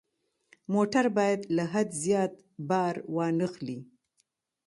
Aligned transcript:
موټر 0.73 1.05
باید 1.17 1.39
له 1.55 1.63
حد 1.73 1.87
زیات 2.03 2.33
بار 2.69 2.95
وانه 3.13 3.47
خلي. 3.53 3.79